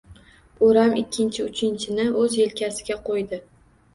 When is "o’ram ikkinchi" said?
0.67-1.43